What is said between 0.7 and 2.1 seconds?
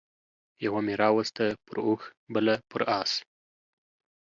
مې راوسته پر اوښ